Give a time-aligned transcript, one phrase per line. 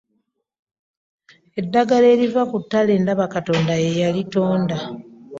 [1.59, 4.77] Eddagala eriva ku ttale ndaba Katonda ye yalitonda.